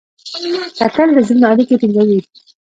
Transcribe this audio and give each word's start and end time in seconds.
کتل 0.77 1.07
د 1.15 1.17
زړونو 1.27 1.45
اړیکې 1.51 1.75
ټینګوي 1.81 2.19